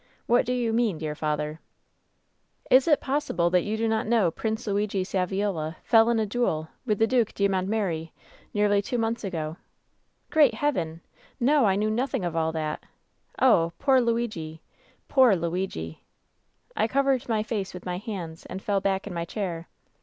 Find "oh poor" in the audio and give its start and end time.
13.37-14.01